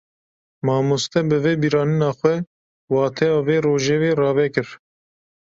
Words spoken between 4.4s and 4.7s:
kir